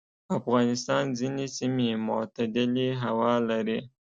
[0.37, 3.79] افغانستان ځینې سیمې معتدلې هوا لري.